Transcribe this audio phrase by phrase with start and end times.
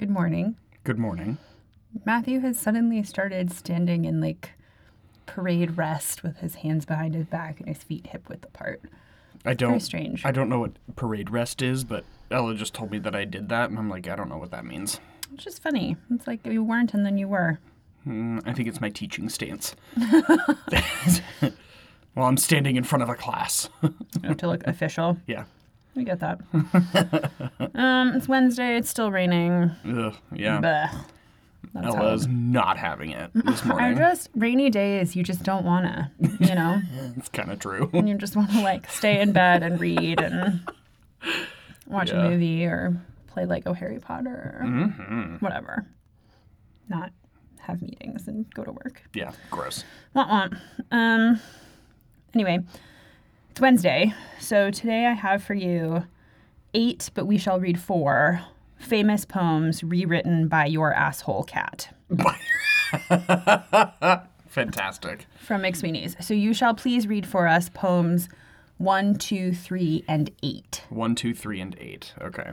[0.00, 0.56] Good morning.
[0.82, 1.36] Good morning.
[2.06, 4.52] Matthew has suddenly started standing in like
[5.26, 8.80] parade rest with his hands behind his back and his feet hip width apart.
[9.44, 9.72] I don't.
[9.72, 10.24] Very strange.
[10.24, 13.50] I don't know what parade rest is, but Ella just told me that I did
[13.50, 15.00] that, and I'm like, I don't know what that means.
[15.34, 15.98] It's just funny.
[16.10, 17.60] It's like you weren't and then you were.
[18.06, 19.76] Mm, I think it's my teaching stance.
[22.14, 23.68] well, I'm standing in front of a class.
[23.82, 25.18] You know, to look official.
[25.26, 25.44] yeah.
[25.94, 26.40] We get that.
[27.74, 28.76] um, it's Wednesday.
[28.76, 29.70] It's still raining.
[29.86, 30.60] Ugh, yeah.
[30.60, 31.04] Blech.
[31.74, 33.98] That's how- Ella's not having it this I morning.
[33.98, 35.14] just rainy days.
[35.14, 36.80] You just don't wanna, you know.
[37.16, 37.90] It's kind of true.
[37.92, 40.60] and you just want to like stay in bed and read and
[41.86, 42.24] watch Yeah.
[42.26, 45.86] a movie or play Lego Harry Potter or hmm whatever.
[46.88, 47.12] Not
[47.60, 49.02] have meetings and go to work.
[49.14, 49.84] Yeah, gross.
[50.16, 50.58] Womp womp.
[50.90, 51.40] Um.
[52.34, 52.60] Anyway,
[53.60, 56.04] it's Wednesday, so today I have for you
[56.72, 58.40] eight, but we shall read four
[58.78, 61.94] famous poems rewritten by your asshole cat
[64.48, 65.26] Fantastic.
[65.38, 66.16] from McSweeney's.
[66.26, 68.30] So you shall please read for us poems
[68.78, 70.84] one, two, three, and eight.
[70.88, 72.14] One, two, three, and eight.
[72.18, 72.52] Okay.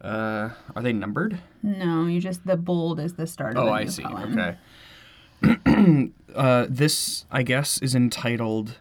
[0.00, 1.38] Uh, are they numbered?
[1.62, 4.04] No, you just the bold is the start of Oh, the I see.
[4.04, 4.56] Okay.
[6.34, 8.80] uh, this, I guess, is entitled.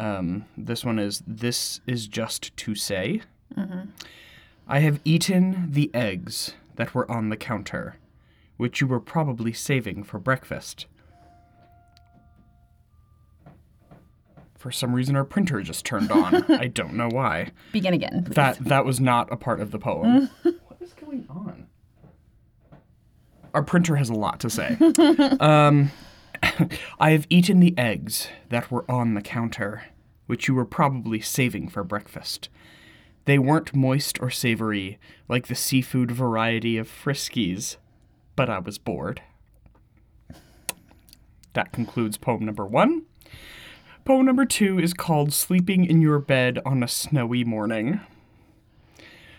[0.00, 3.22] Um, this one is "This is just to say."
[4.66, 7.96] I have eaten the eggs that were on the counter,
[8.56, 10.86] which you were probably saving for breakfast.
[14.56, 16.44] For some reason, our printer just turned on.
[16.52, 17.50] I don't know why.
[17.72, 18.24] Begin again.
[18.24, 18.34] please.
[18.34, 20.30] That that was not a part of the poem.
[20.42, 21.66] what is going on?
[23.52, 24.76] Our printer has a lot to say.
[25.40, 25.90] um,
[26.98, 29.84] I have eaten the eggs that were on the counter,
[30.26, 32.48] which you were probably saving for breakfast.
[33.24, 34.98] They weren't moist or savory
[35.28, 37.76] like the seafood variety of Friskies,
[38.36, 39.22] but I was bored.
[41.52, 43.02] That concludes poem number one.
[44.04, 48.00] Poem number two is called Sleeping in Your Bed on a Snowy Morning.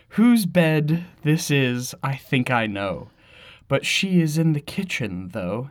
[0.09, 3.09] Whose bed this is, I think I know,
[3.68, 5.69] but she is in the kitchen, though.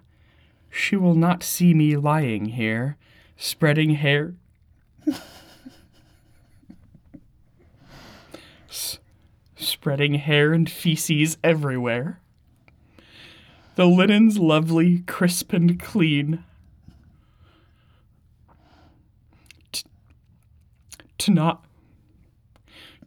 [0.71, 2.97] She will not see me lying here,
[3.37, 4.35] spreading hair.
[8.71, 8.99] S-
[9.57, 12.21] spreading hair and feces everywhere.
[13.75, 16.45] The linen's lovely, crisp, and clean.
[21.21, 21.65] to not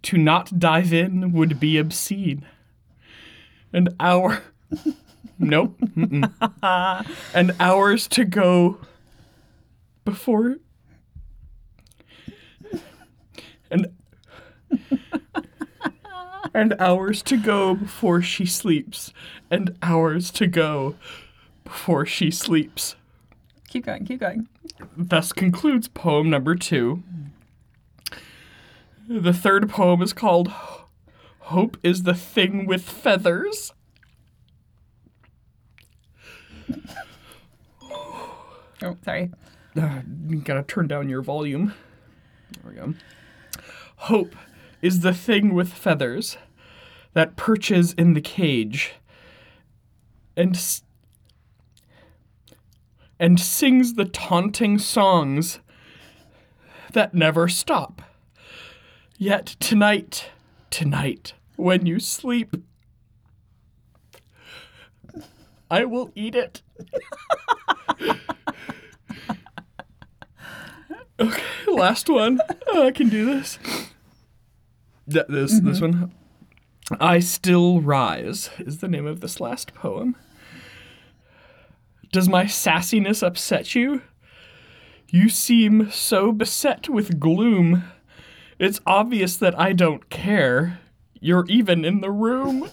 [0.04, 2.46] to not dive in would be obscene
[3.72, 4.44] and hour
[5.40, 5.80] nope
[7.34, 8.78] and hours to go
[10.06, 10.58] before
[13.72, 13.88] and
[16.54, 19.14] and hours to go before she sleeps
[19.50, 20.96] and hours to go
[21.64, 22.96] before she sleeps
[23.74, 24.06] Keep going.
[24.06, 24.48] Keep going.
[24.96, 27.02] Thus concludes poem number two.
[29.10, 30.50] The third poem is called
[31.40, 33.74] Hope is the Thing with Feathers.
[38.82, 39.32] Oh, sorry.
[39.78, 41.74] Uh, you gotta turn down your volume.
[42.62, 42.94] There we go.
[43.96, 44.36] Hope
[44.82, 46.38] is the thing with feathers
[47.14, 48.94] that perches in the cage
[50.36, 50.84] and s-
[53.18, 55.60] and sings the taunting songs
[56.92, 58.02] that never stop.
[59.18, 60.30] Yet tonight,
[60.70, 62.58] tonight, when you sleep,
[65.74, 66.62] I will eat it.
[71.20, 72.40] okay, last one.
[72.68, 73.58] Oh, I can do this.
[75.10, 76.02] Th- this this mm-hmm.
[76.02, 76.12] one.
[77.00, 80.16] I still rise is the name of this last poem.
[82.12, 84.04] Does my sassiness upset you?
[85.10, 87.84] You seem so beset with gloom.
[88.60, 90.78] It's obvious that I don't care.
[91.20, 92.70] You're even in the room.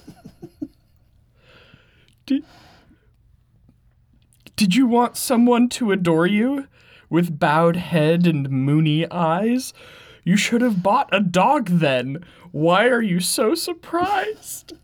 [4.60, 6.68] did you want someone to adore you?
[7.09, 9.72] With bowed head and moony eyes?
[10.22, 12.22] You should have bought a dog then.
[12.53, 14.74] Why are you so surprised?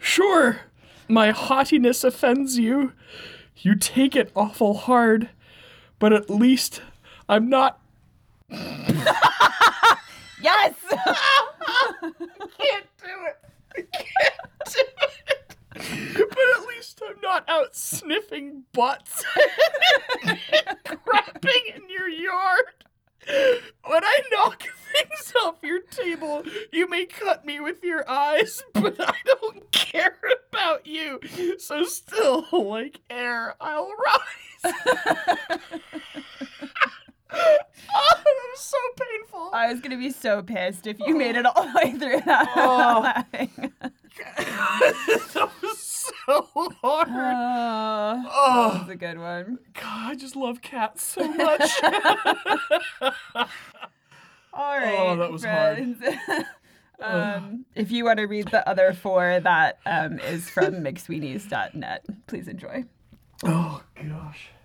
[0.00, 0.62] Sure,
[1.08, 2.94] my haughtiness offends you.
[3.58, 5.28] You take it awful hard,
[5.98, 6.80] but at least
[7.28, 7.78] I'm not.
[10.42, 10.74] Yes.
[10.90, 13.36] Can't do it.
[13.76, 14.34] I can't
[14.64, 15.56] do it.
[15.74, 19.24] But at least I'm not out sniffing butts
[20.24, 22.64] crapping in your yard
[23.26, 26.42] when I knock things off your table.
[26.72, 30.18] You may cut me with your eyes, but I don't care
[30.48, 31.20] about you.
[31.58, 34.74] So still, like air, I'll rise.
[37.32, 37.58] oh,
[38.24, 39.50] that was so painful.
[39.52, 42.48] I was gonna be so pissed if you made it all the way through that.
[42.56, 43.00] Oh.
[43.02, 43.72] laughing.
[45.34, 45.78] that was
[46.26, 46.46] so
[46.82, 47.08] hard.
[47.08, 49.58] Oh, Oh, that was a good one.
[49.74, 51.68] God, I just love cats so much.
[54.52, 54.96] All right.
[54.96, 55.96] Oh, that was hard.
[57.00, 62.04] um, if you want to read the other four, that um, is from mcsweeney's.net.
[62.28, 62.84] Please enjoy.
[63.44, 64.52] oh, gosh.